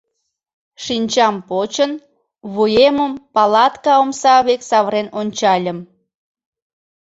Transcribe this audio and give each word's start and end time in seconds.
Шинчам 0.83 1.35
почын, 1.47 1.91
вуемым 2.53 3.13
палатка 3.33 3.93
омса 4.03 4.35
век 4.47 4.61
савырен 4.69 5.07
ончальым. 5.19 5.79